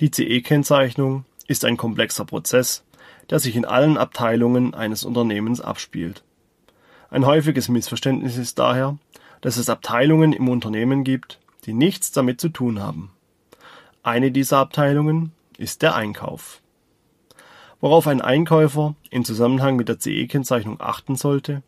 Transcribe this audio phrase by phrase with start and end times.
[0.00, 2.82] Die CE-Kennzeichnung ist ein komplexer Prozess,
[3.30, 6.24] der sich in allen Abteilungen eines Unternehmens abspielt.
[7.10, 8.98] Ein häufiges Missverständnis ist daher,
[9.40, 13.12] dass es Abteilungen im Unternehmen gibt, die nichts damit zu tun haben.
[14.02, 16.60] Eine dieser Abteilungen ist der Einkauf.
[17.80, 21.62] Worauf ein Einkäufer in Zusammenhang mit der CE-Kennzeichnung achten sollte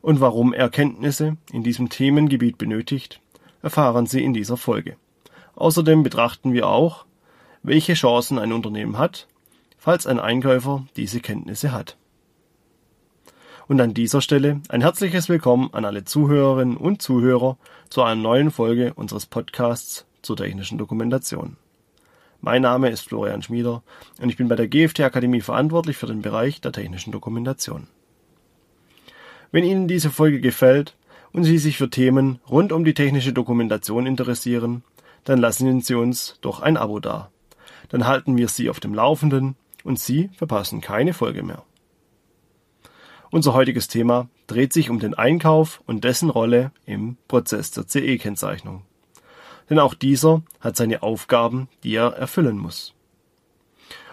[0.00, 3.20] und warum er Kenntnisse in diesem Themengebiet benötigt,
[3.60, 4.96] erfahren Sie in dieser Folge.
[5.54, 7.04] Außerdem betrachten wir auch,
[7.62, 9.26] welche Chancen ein Unternehmen hat,
[9.76, 11.96] falls ein Einkäufer diese Kenntnisse hat.
[13.66, 17.58] Und an dieser Stelle ein herzliches Willkommen an alle Zuhörerinnen und Zuhörer
[17.90, 21.56] zu einer neuen Folge unseres Podcasts zur technischen Dokumentation.
[22.40, 23.82] Mein Name ist Florian Schmieder
[24.20, 27.88] und ich bin bei der GFT Akademie verantwortlich für den Bereich der technischen Dokumentation.
[29.50, 30.96] Wenn Ihnen diese Folge gefällt
[31.32, 34.84] und Sie sich für Themen rund um die technische Dokumentation interessieren,
[35.24, 37.30] dann lassen Sie uns doch ein Abo da.
[37.88, 41.64] Dann halten wir Sie auf dem Laufenden und Sie verpassen keine Folge mehr.
[43.30, 48.82] Unser heutiges Thema dreht sich um den Einkauf und dessen Rolle im Prozess der CE-Kennzeichnung.
[49.68, 52.94] Denn auch dieser hat seine Aufgaben, die er erfüllen muss.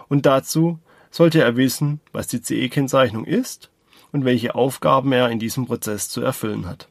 [0.10, 3.72] Und dazu sollte er wissen, was die CE-Kennzeichnung ist
[4.12, 6.90] und welche Aufgaben er in diesem Prozess zu erfüllen hat.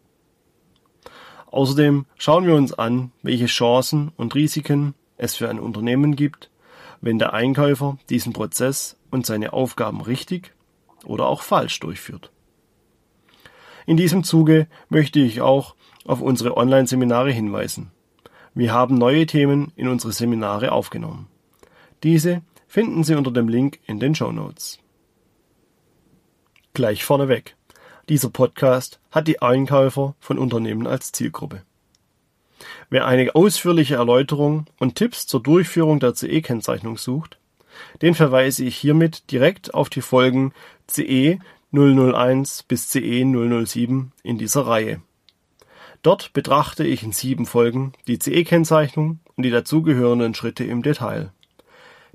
[1.50, 6.50] Außerdem schauen wir uns an, welche Chancen und Risiken es für ein Unternehmen gibt,
[7.04, 10.54] wenn der Einkäufer diesen Prozess und seine Aufgaben richtig
[11.04, 12.32] oder auch falsch durchführt.
[13.84, 15.74] In diesem Zuge möchte ich auch
[16.06, 17.90] auf unsere Online-Seminare hinweisen.
[18.54, 21.26] Wir haben neue Themen in unsere Seminare aufgenommen.
[22.02, 24.78] Diese finden Sie unter dem Link in den Show Notes.
[26.72, 27.54] Gleich vorneweg.
[28.08, 31.64] Dieser Podcast hat die Einkäufer von Unternehmen als Zielgruppe.
[32.90, 37.38] Wer eine ausführliche Erläuterung und Tipps zur Durchführung der CE-Kennzeichnung sucht,
[38.02, 40.52] den verweise ich hiermit direkt auf die Folgen
[40.86, 41.38] CE
[41.72, 45.00] 001 bis CE 007 in dieser Reihe.
[46.02, 51.32] Dort betrachte ich in sieben Folgen die CE-Kennzeichnung und die dazugehörenden Schritte im Detail.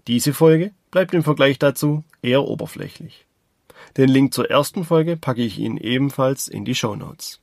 [0.07, 3.25] Diese Folge bleibt im Vergleich dazu eher oberflächlich.
[3.97, 7.40] Den Link zur ersten Folge packe ich Ihnen ebenfalls in die Show Notes.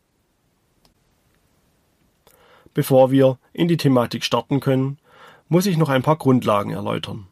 [2.76, 4.98] Bevor wir in die Thematik starten können,
[5.48, 7.26] muss ich noch ein paar Grundlagen erläutern,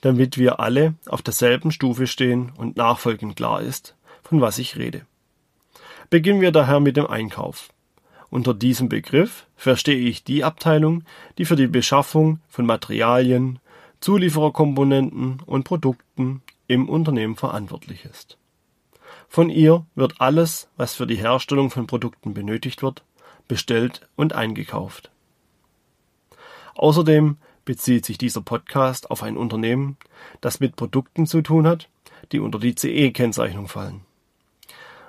[0.00, 5.02] damit wir alle auf derselben Stufe stehen und nachfolgend klar ist, von was ich rede.
[6.08, 7.68] Beginnen wir daher mit dem Einkauf.
[8.30, 11.04] Unter diesem Begriff verstehe ich die Abteilung,
[11.36, 13.58] die für die Beschaffung von Materialien,
[14.00, 18.38] Zuliefererkomponenten und Produkten im Unternehmen verantwortlich ist.
[19.28, 23.02] Von ihr wird alles, was für die Herstellung von Produkten benötigt wird,
[23.52, 25.10] bestellt und eingekauft.
[26.74, 27.36] Außerdem
[27.66, 29.98] bezieht sich dieser Podcast auf ein Unternehmen,
[30.40, 31.90] das mit Produkten zu tun hat,
[32.32, 34.00] die unter die CE-Kennzeichnung fallen.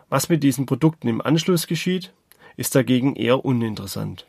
[0.09, 2.11] Was mit diesen Produkten im Anschluss geschieht,
[2.57, 4.27] ist dagegen eher uninteressant.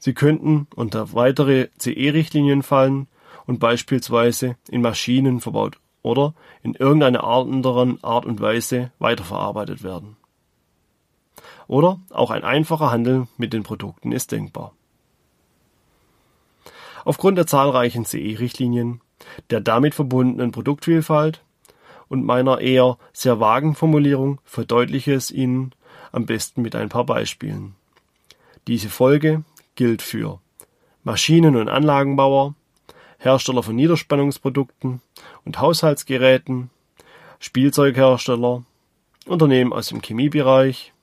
[0.00, 3.06] Sie könnten unter weitere CE-Richtlinien fallen
[3.46, 6.34] und beispielsweise in Maschinen verbaut oder
[6.64, 10.16] in irgendeiner anderen Art und Weise weiterverarbeitet werden.
[11.66, 14.72] Oder auch ein einfacher Handel mit den Produkten ist denkbar.
[17.04, 19.00] Aufgrund der zahlreichen CE-Richtlinien,
[19.50, 21.42] der damit verbundenen Produktvielfalt
[22.08, 25.74] und meiner eher sehr vagen Formulierung verdeutliche es Ihnen
[26.12, 27.74] am besten mit ein paar Beispielen.
[28.66, 30.40] Diese Folge gilt für
[31.02, 32.54] Maschinen- und Anlagenbauer,
[33.18, 35.02] Hersteller von Niederspannungsprodukten
[35.44, 36.70] und Haushaltsgeräten,
[37.40, 38.62] Spielzeughersteller,
[39.26, 40.93] Unternehmen aus dem Chemiebereich,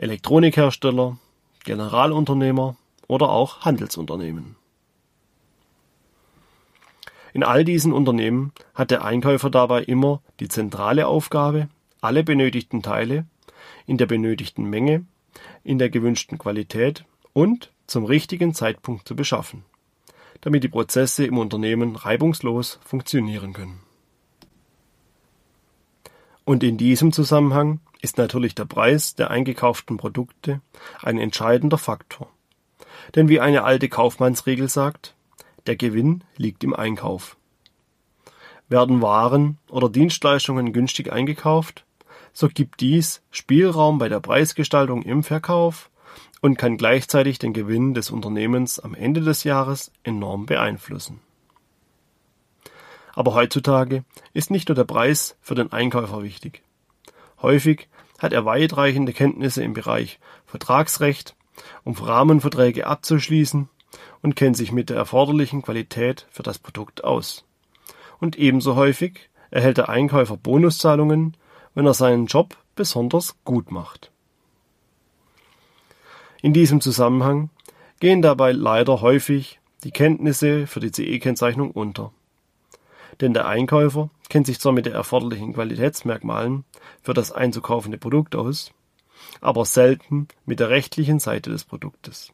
[0.00, 1.18] Elektronikhersteller,
[1.64, 4.56] Generalunternehmer oder auch Handelsunternehmen.
[7.32, 11.68] In all diesen Unternehmen hat der Einkäufer dabei immer die zentrale Aufgabe,
[12.00, 13.26] alle benötigten Teile
[13.86, 15.04] in der benötigten Menge,
[15.62, 19.64] in der gewünschten Qualität und zum richtigen Zeitpunkt zu beschaffen
[20.40, 23.80] damit die Prozesse im Unternehmen reibungslos funktionieren können.
[26.44, 30.60] Und in diesem Zusammenhang ist natürlich der Preis der eingekauften Produkte
[31.02, 32.30] ein entscheidender Faktor.
[33.14, 35.14] Denn wie eine alte Kaufmannsregel sagt,
[35.66, 37.36] der Gewinn liegt im Einkauf.
[38.68, 41.84] Werden Waren oder Dienstleistungen günstig eingekauft,
[42.32, 45.90] so gibt dies Spielraum bei der Preisgestaltung im Verkauf
[46.40, 51.20] und kann gleichzeitig den Gewinn des Unternehmens am Ende des Jahres enorm beeinflussen.
[53.14, 56.62] Aber heutzutage ist nicht nur der Preis für den Einkäufer wichtig.
[57.42, 57.88] Häufig
[58.18, 61.36] hat er weitreichende Kenntnisse im Bereich Vertragsrecht,
[61.84, 63.68] um Rahmenverträge abzuschließen
[64.22, 67.44] und kennt sich mit der erforderlichen Qualität für das Produkt aus.
[68.18, 71.36] Und ebenso häufig erhält der Einkäufer Bonuszahlungen,
[71.74, 74.10] wenn er seinen Job besonders gut macht.
[76.42, 77.50] In diesem Zusammenhang
[78.00, 82.12] gehen dabei leider häufig die Kenntnisse für die CE-Kennzeichnung unter.
[83.20, 86.64] Denn der Einkäufer kennt sich zwar mit den erforderlichen Qualitätsmerkmalen
[87.02, 88.72] für das einzukaufende Produkt aus,
[89.40, 92.32] aber selten mit der rechtlichen Seite des Produktes.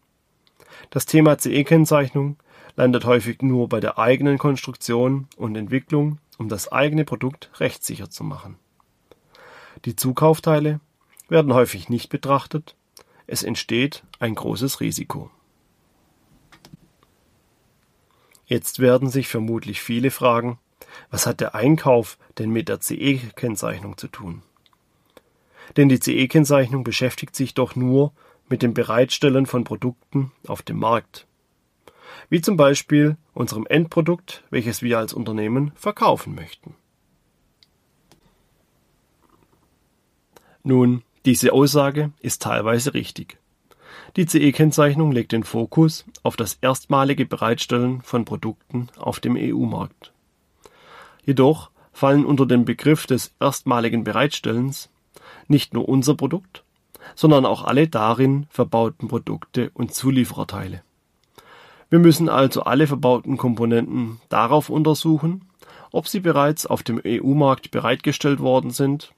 [0.91, 2.37] Das Thema CE-Kennzeichnung
[2.77, 8.23] landet häufig nur bei der eigenen Konstruktion und Entwicklung, um das eigene Produkt rechtssicher zu
[8.23, 8.57] machen.
[9.85, 10.81] Die Zukaufteile
[11.29, 12.77] werden häufig nicht betrachtet,
[13.27, 15.31] es entsteht ein großes Risiko.
[18.47, 20.59] Jetzt werden sich vermutlich viele fragen,
[21.11, 24.43] was hat der Einkauf denn mit der CE-Kennzeichnung zu tun?
[25.77, 28.13] Denn die CE-Kennzeichnung beschäftigt sich doch nur
[28.49, 31.27] mit dem Bereitstellen von Produkten auf dem Markt.
[32.29, 36.75] Wie zum Beispiel unserem Endprodukt, welches wir als Unternehmen verkaufen möchten.
[40.63, 43.39] Nun, diese Aussage ist teilweise richtig.
[44.17, 50.13] Die CE-Kennzeichnung legt den Fokus auf das erstmalige Bereitstellen von Produkten auf dem EU-Markt.
[51.27, 54.89] Jedoch fallen unter den Begriff des erstmaligen Bereitstellens
[55.49, 56.63] nicht nur unser Produkt,
[57.15, 60.83] sondern auch alle darin verbauten Produkte und Zuliefererteile.
[61.91, 65.49] Wir müssen also alle verbauten Komponenten darauf untersuchen,
[65.91, 69.13] ob sie bereits auf dem EU-Markt bereitgestellt worden sind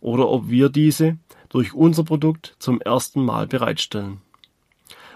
[0.00, 1.18] oder ob wir diese
[1.48, 4.20] durch unser Produkt zum ersten Mal bereitstellen.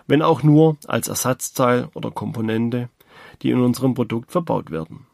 [0.06, 2.90] Wenn auch nur als Ersatzteil oder Komponente,
[3.43, 5.08] die in unserem Produkt verbaut werden.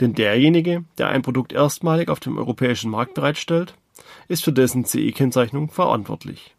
[0.00, 3.74] Denn derjenige, der ein Produkt erstmalig auf dem europäischen Markt bereitstellt,
[4.28, 6.54] ist für dessen CE-Kennzeichnung verantwortlich.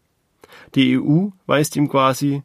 [0.74, 2.42] Die EU weist ihm quasi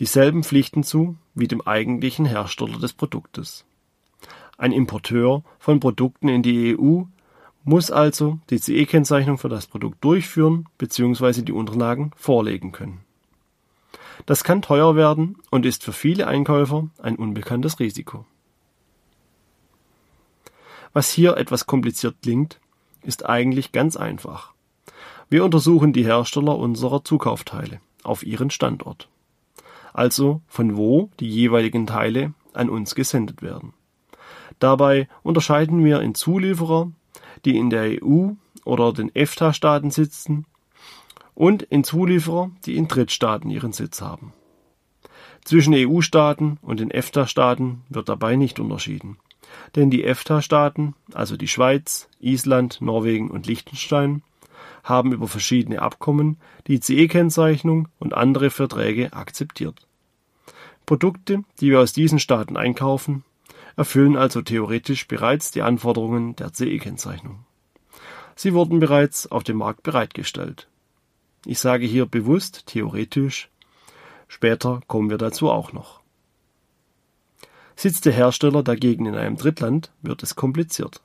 [0.00, 3.64] dieselben Pflichten zu wie dem eigentlichen Hersteller des Produktes.
[4.56, 7.02] Ein Importeur von Produkten in die EU
[7.64, 11.42] muss also die CE-Kennzeichnung für das Produkt durchführen bzw.
[11.42, 13.00] die Unterlagen vorlegen können.
[14.26, 18.24] Das kann teuer werden und ist für viele Einkäufer ein unbekanntes Risiko.
[20.92, 22.60] Was hier etwas kompliziert klingt,
[23.02, 24.52] ist eigentlich ganz einfach.
[25.30, 29.08] Wir untersuchen die Hersteller unserer Zukaufteile auf ihren Standort.
[29.92, 33.74] Also von wo die jeweiligen Teile an uns gesendet werden.
[34.58, 36.90] Dabei unterscheiden wir in Zulieferer,
[37.44, 38.30] die in der EU
[38.64, 40.46] oder den EFTA-Staaten sitzen,
[41.34, 44.32] und in Zulieferer, die in Drittstaaten ihren Sitz haben.
[45.44, 49.18] Zwischen EU-Staaten und den EFTA-Staaten wird dabei nicht unterschieden
[49.76, 54.22] denn die EFTA-Staaten, also die Schweiz, Island, Norwegen und Liechtenstein,
[54.84, 59.86] haben über verschiedene Abkommen die CE-Kennzeichnung und andere Verträge akzeptiert.
[60.86, 63.24] Produkte, die wir aus diesen Staaten einkaufen,
[63.76, 67.44] erfüllen also theoretisch bereits die Anforderungen der CE-Kennzeichnung.
[68.34, 70.68] Sie wurden bereits auf dem Markt bereitgestellt.
[71.44, 73.50] Ich sage hier bewusst theoretisch,
[74.26, 75.97] später kommen wir dazu auch noch.
[77.78, 81.00] Sitzt der Hersteller dagegen in einem Drittland, wird es kompliziert.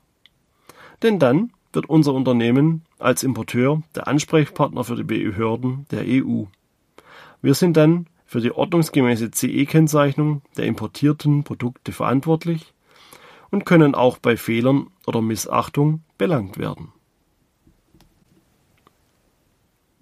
[1.03, 6.45] Denn dann wird unser Unternehmen als Importeur der Ansprechpartner für die Behörden der EU.
[7.43, 12.73] Wir sind dann für die ordnungsgemäße CE-Kennzeichnung der importierten Produkte verantwortlich
[13.51, 16.91] und können auch bei Fehlern oder Missachtung belangt werden.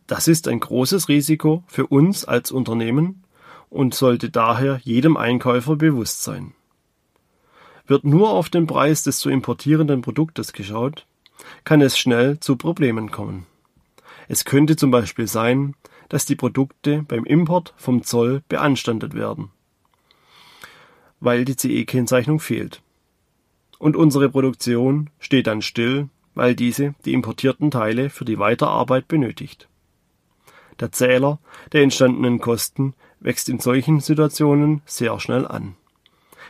[0.07, 3.25] Das ist ein großes Risiko für uns als Unternehmen
[3.69, 6.53] und sollte daher jedem Einkäufer bewusst sein.
[7.87, 11.05] Wird nur auf den Preis des zu importierenden Produktes geschaut,
[11.63, 13.45] kann es schnell zu Problemen kommen.
[14.27, 15.75] Es könnte zum Beispiel sein,
[16.09, 19.49] dass die Produkte beim Import vom Zoll beanstandet werden,
[21.19, 22.81] weil die CE-Kennzeichnung fehlt.
[23.79, 29.67] Und unsere Produktion steht dann still, weil diese die importierten Teile für die Weiterarbeit benötigt.
[30.79, 31.39] Der Zähler
[31.73, 35.75] der entstandenen Kosten wächst in solchen Situationen sehr schnell an.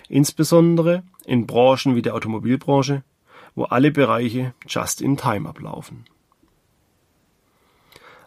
[0.09, 3.03] Insbesondere in Branchen wie der Automobilbranche,
[3.55, 6.05] wo alle Bereiche just in time ablaufen.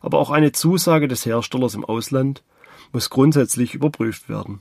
[0.00, 2.42] Aber auch eine Zusage des Herstellers im Ausland
[2.92, 4.60] muss grundsätzlich überprüft werden.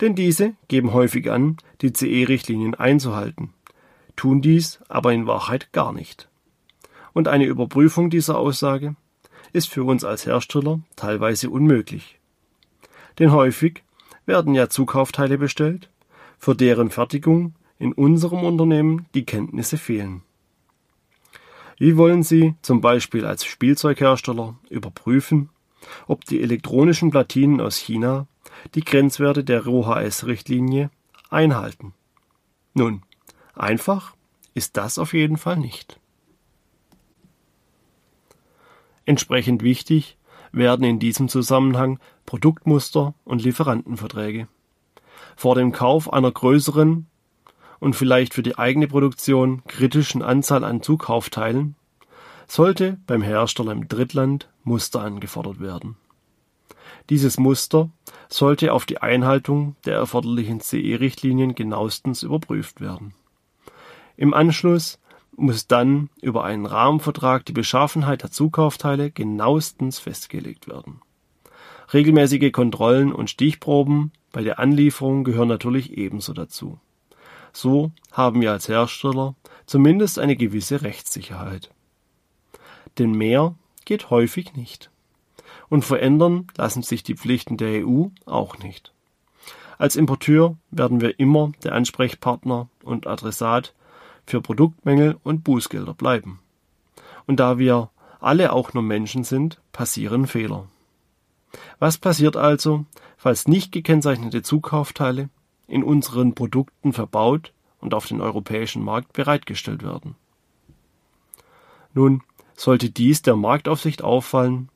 [0.00, 3.54] Denn diese geben häufig an, die CE-Richtlinien einzuhalten,
[4.16, 6.28] tun dies aber in Wahrheit gar nicht.
[7.12, 8.96] Und eine Überprüfung dieser Aussage
[9.52, 12.18] ist für uns als Hersteller teilweise unmöglich.
[13.18, 13.82] Denn häufig
[14.26, 15.88] werden ja Zukaufteile bestellt,
[16.38, 20.22] für deren Fertigung in unserem Unternehmen die Kenntnisse fehlen.
[21.78, 25.50] Wie wollen Sie zum Beispiel als Spielzeughersteller überprüfen,
[26.06, 28.26] ob die elektronischen Platinen aus China
[28.74, 30.90] die Grenzwerte der RoHS-Richtlinie
[31.30, 31.94] einhalten.
[32.74, 33.02] Nun,
[33.54, 34.14] einfach
[34.54, 36.00] ist das auf jeden Fall nicht.
[39.04, 40.16] Entsprechend wichtig
[40.52, 44.48] werden in diesem Zusammenhang Produktmuster und Lieferantenverträge.
[45.38, 47.06] Vor dem Kauf einer größeren
[47.78, 51.76] und vielleicht für die eigene Produktion kritischen Anzahl an Zukaufteilen
[52.48, 55.96] sollte beim Hersteller im Drittland Muster angefordert werden.
[57.08, 57.88] Dieses Muster
[58.28, 63.14] sollte auf die Einhaltung der erforderlichen CE-Richtlinien genauestens überprüft werden.
[64.16, 64.98] Im Anschluss
[65.36, 71.00] muss dann über einen Rahmenvertrag die Beschaffenheit der Zukaufteile genauestens festgelegt werden.
[71.94, 76.78] Regelmäßige Kontrollen und Stichproben bei der Anlieferung gehören natürlich ebenso dazu.
[77.52, 79.34] So haben wir als Hersteller
[79.66, 81.70] zumindest eine gewisse Rechtssicherheit.
[82.98, 83.54] Denn mehr
[83.84, 84.90] geht häufig nicht.
[85.68, 88.92] Und verändern lassen sich die Pflichten der EU auch nicht.
[89.78, 93.74] Als Importeur werden wir immer der Ansprechpartner und Adressat
[94.26, 96.40] für Produktmängel und Bußgelder bleiben.
[97.26, 100.66] Und da wir alle auch nur Menschen sind, passieren Fehler.
[101.78, 102.84] Was passiert also,
[103.16, 105.28] falls nicht gekennzeichnete Zukaufteile
[105.66, 110.14] in unseren Produkten verbaut und auf den europäischen Markt bereitgestellt werden?
[111.94, 112.22] Nun,
[112.54, 114.68] sollte dies der Marktaufsicht auffallen,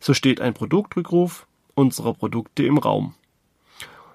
[0.00, 3.14] so steht ein Produktrückruf unserer Produkte im Raum.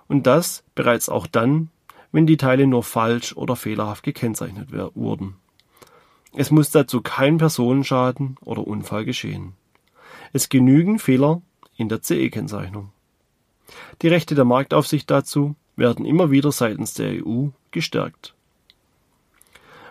[0.07, 1.69] Und das bereits auch dann,
[2.11, 5.35] wenn die Teile nur falsch oder fehlerhaft gekennzeichnet wurden.
[6.33, 9.53] Es muss dazu kein Personenschaden oder Unfall geschehen.
[10.33, 11.41] Es genügen Fehler
[11.77, 12.91] in der CE-Kennzeichnung.
[14.01, 18.34] Die Rechte der Marktaufsicht dazu werden immer wieder seitens der EU gestärkt.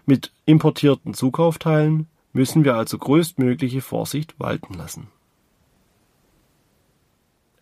[0.04, 5.08] Mit importierten Zukaufteilen müssen wir also größtmögliche Vorsicht walten lassen.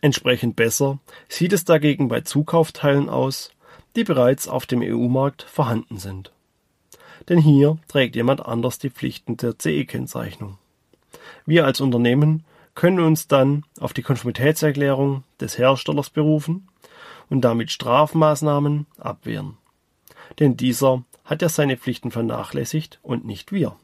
[0.01, 3.53] Entsprechend besser sieht es dagegen bei Zukaufteilen aus,
[3.97, 6.33] die bereits auf dem EU-Markt vorhanden sind.
[7.29, 10.59] Denn hier trägt jemand anders die Pflichten der CE-Kennzeichnung.
[11.47, 16.69] Wir als Unternehmen können uns dann auf die Konformitätserklärung des Herstellers berufen
[17.31, 19.57] und damit Strafmaßnahmen abwehren.
[20.39, 23.77] Denn dieser hat ja seine Pflichten vernachlässigt und nicht wir.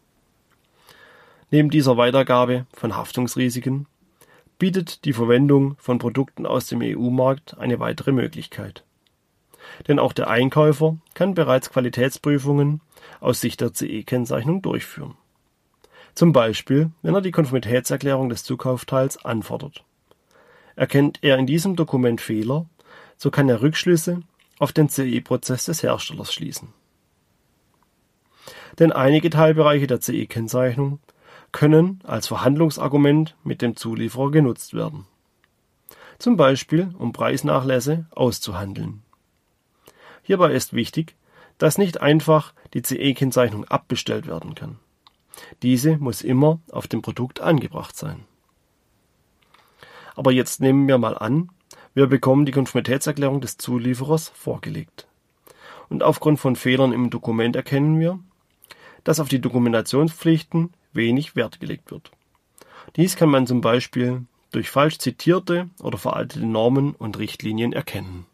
[1.51, 3.87] Neben dieser Weitergabe von Haftungsrisiken
[4.59, 8.85] bietet die Verwendung von Produkten aus dem EU-Markt eine weitere Möglichkeit.
[9.89, 12.81] Denn auch der Einkäufer kann bereits Qualitätsprüfungen
[13.21, 15.15] aus Sicht der CE-Kennzeichnung durchführen.
[16.15, 19.85] Zum Beispiel, wenn er die Konformitätserklärung des Zukaufteils anfordert.
[20.77, 22.67] Erkennt er in diesem Dokument Fehler,
[23.17, 24.23] so kann er Rückschlüsse
[24.59, 26.73] auf den CE-Prozess des Herstellers schließen.
[28.79, 31.01] Denn einige Teilbereiche der CE-Kennzeichnung
[31.53, 35.07] können als Verhandlungsargument mit dem Zulieferer genutzt werden.
[36.19, 39.03] Zum Beispiel, um Preisnachlässe auszuhandeln.
[40.23, 41.17] Hierbei ist wichtig,
[41.59, 44.79] dass nicht einfach die CE-Kennzeichnung abbestellt werden kann.
[45.63, 48.25] Diese muss immer auf dem Produkt angebracht sein.
[50.17, 51.51] Aber jetzt nehmen wir mal an,
[51.95, 55.07] wir bekommen die Konformitätserklärung des Zulieferers vorgelegt.
[55.89, 58.21] Und aufgrund von Fehlern im Dokument erkennen wir,
[59.05, 62.13] dass auf die Dokumentationspflichten wenig Wert gelegt wird.
[62.97, 68.27] Dies kann man zum Beispiel durch falsch zitierte oder veraltete Normen und Richtlinien erkennen.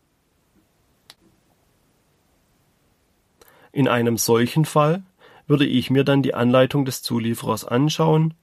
[3.73, 5.03] In einem solchen Fall
[5.47, 8.35] würde ich mir dann die Anleitung des Zulieferers anschauen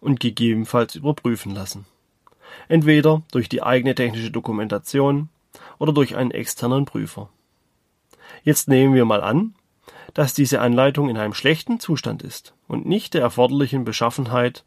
[0.00, 1.86] und gegebenenfalls überprüfen lassen.
[2.68, 5.28] Entweder durch die eigene technische Dokumentation
[5.78, 7.28] oder durch einen externen Prüfer.
[8.42, 9.54] Jetzt nehmen wir mal an,
[10.14, 14.64] dass diese Anleitung in einem schlechten Zustand ist und nicht der erforderlichen Beschaffenheit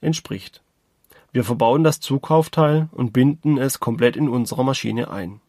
[0.00, 0.62] entspricht.
[1.32, 5.40] Wir verbauen das Zukaufteil und binden es komplett in unserer Maschine ein.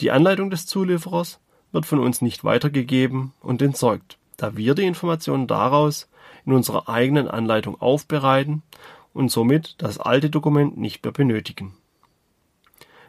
[0.00, 1.40] Die Anleitung des Zulieferers
[1.72, 6.08] wird von uns nicht weitergegeben und entsorgt, da wir die Informationen daraus
[6.46, 8.62] in unserer eigenen Anleitung aufbereiten
[9.12, 11.74] und somit das alte Dokument nicht mehr benötigen.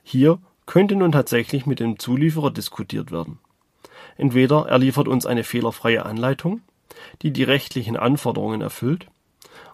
[0.04, 3.40] Hier könnte nun tatsächlich mit dem Zulieferer diskutiert werden.
[4.18, 6.62] Entweder er liefert uns eine fehlerfreie Anleitung,
[7.22, 9.08] die die rechtlichen Anforderungen erfüllt,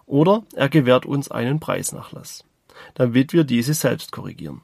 [0.06, 2.44] oder er gewährt uns einen Preisnachlass,
[2.94, 4.62] damit wir diese selbst korrigieren.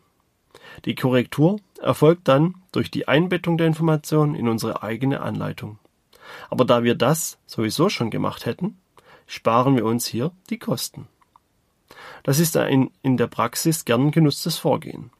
[0.84, 5.78] Die Korrektur erfolgt dann durch die Einbettung der Informationen in unsere eigene Anleitung.
[6.50, 8.78] Aber da wir das sowieso schon gemacht hätten,
[9.26, 11.08] sparen wir uns hier die Kosten.
[12.22, 15.10] Das ist ein in der Praxis gern genutztes Vorgehen.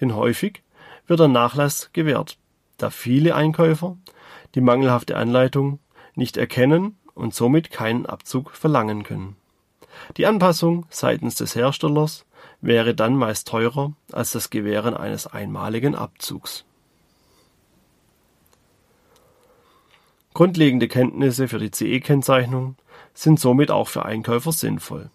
[0.00, 0.62] Denn häufig
[1.06, 2.38] wird der Nachlass gewährt,
[2.78, 3.96] da viele Einkäufer
[4.54, 5.78] die mangelhafte Anleitung
[6.14, 9.36] nicht erkennen und somit keinen Abzug verlangen können.
[10.16, 12.24] Die Anpassung seitens des Herstellers
[12.60, 16.64] wäre dann meist teurer als das Gewähren eines einmaligen Abzugs.
[20.40, 22.76] Grundlegende Kenntnisse für die CE-Kennzeichnung
[23.12, 25.10] sind somit auch für Einkäufer sinnvoll.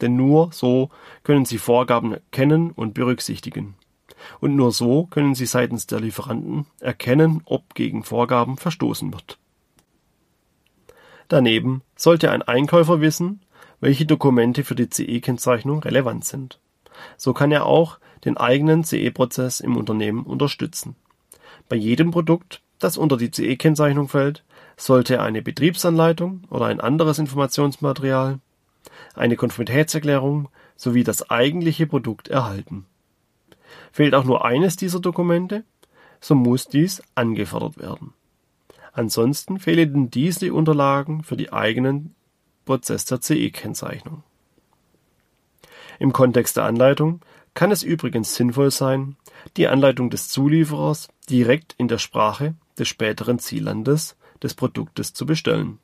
[0.00, 0.90] Denn nur so
[1.24, 3.74] können sie Vorgaben erkennen und berücksichtigen.
[4.38, 9.40] Und nur so können sie seitens der Lieferanten erkennen, ob gegen Vorgaben verstoßen wird.
[11.26, 13.40] Daneben sollte ein Einkäufer wissen,
[13.80, 16.60] welche Dokumente für die CE-Kennzeichnung relevant sind.
[17.16, 20.94] So kann er auch den eigenen CE-Prozess im Unternehmen unterstützen.
[21.68, 24.44] Bei jedem Produkt, das unter die CE-Kennzeichnung fällt,
[24.76, 28.40] sollte eine Betriebsanleitung oder ein anderes Informationsmaterial,
[29.14, 32.86] eine Konformitätserklärung sowie das eigentliche Produkt erhalten.
[33.92, 35.64] Fehlt auch nur eines dieser Dokumente,
[36.20, 38.12] so muss dies angefordert werden.
[38.92, 42.14] Ansonsten fehlen diese Unterlagen für die eigenen
[42.64, 44.22] Prozess der CE-Kennzeichnung.
[45.98, 47.20] Im Kontext der Anleitung
[47.54, 49.16] kann es übrigens sinnvoll sein,
[49.56, 55.78] die Anleitung des Zulieferers direkt in der Sprache des späteren Ziellandes des Produktes zu bestellen.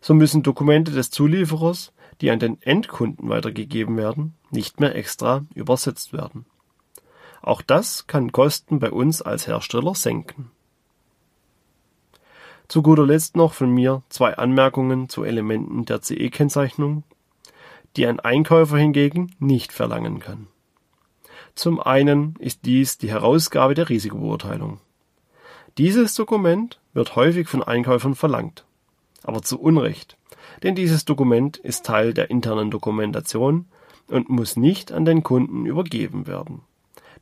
[0.00, 6.12] So müssen Dokumente des Zulieferers, die an den Endkunden weitergegeben werden, nicht mehr extra übersetzt
[6.12, 6.46] werden.
[7.42, 10.50] Auch das kann Kosten bei uns als Hersteller senken.
[12.68, 17.02] Zu guter Letzt noch von mir zwei Anmerkungen zu Elementen der CE-Kennzeichnung,
[17.96, 20.46] die ein Einkäufer hingegen nicht verlangen kann.
[21.54, 24.80] Zum einen ist dies die Herausgabe der Risikobeurteilung.
[25.76, 28.64] Dieses Dokument wird häufig von Einkäufern verlangt,
[29.24, 30.16] aber zu Unrecht,
[30.62, 33.66] denn dieses Dokument ist Teil der internen Dokumentation
[34.06, 36.60] und muss nicht an den Kunden übergeben werden.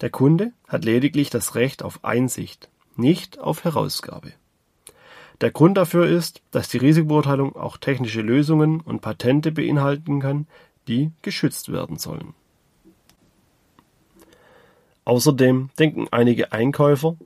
[0.02, 4.32] Der Kunde hat lediglich das Recht auf Einsicht, nicht auf Herausgabe.
[5.40, 10.46] Der Grund dafür ist, dass die Risikobeurteilung auch technische Lösungen und Patente beinhalten kann,
[10.88, 12.34] die geschützt werden sollen.
[15.06, 17.16] Außerdem denken einige Einkäufer,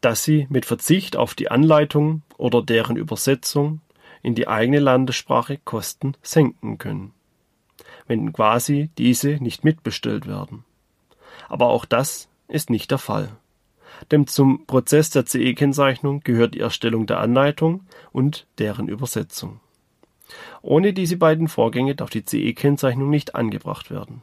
[0.00, 3.80] dass sie mit Verzicht auf die Anleitung oder deren Übersetzung
[4.22, 7.12] in die eigene Landessprache Kosten senken können,
[8.06, 10.64] wenn quasi diese nicht mitbestellt werden.
[11.48, 13.30] Aber auch das ist nicht der Fall
[14.10, 17.82] denn zum Prozess der CE-Kennzeichnung gehört die Erstellung der Anleitung
[18.12, 19.60] und deren Übersetzung.
[20.62, 24.22] Ohne diese beiden Vorgänge darf die CE-Kennzeichnung nicht angebracht werden.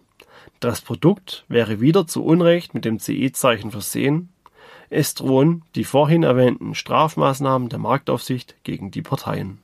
[0.60, 4.30] Das Produkt wäre wieder zu Unrecht mit dem CE-Zeichen versehen.
[4.90, 9.60] Es drohen die vorhin erwähnten Strafmaßnahmen der Marktaufsicht gegen die Parteien.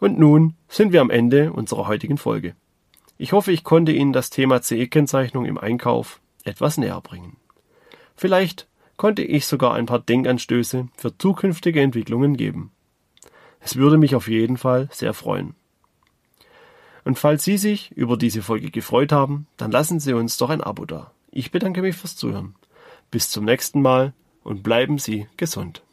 [0.00, 2.54] Und nun sind wir am Ende unserer heutigen Folge.
[3.16, 7.36] Ich hoffe, ich konnte Ihnen das Thema CE-Kennzeichnung im Einkauf etwas näher bringen.
[8.16, 12.70] Vielleicht konnte ich sogar ein paar Denkanstöße für zukünftige Entwicklungen geben.
[13.60, 15.54] Es würde mich auf jeden Fall sehr freuen.
[17.04, 20.60] Und falls Sie sich über diese Folge gefreut haben, dann lassen Sie uns doch ein
[20.60, 21.12] Abo da.
[21.30, 22.54] Ich bedanke mich fürs Zuhören.
[23.14, 25.83] Bis zum nächsten Mal und bleiben Sie gesund.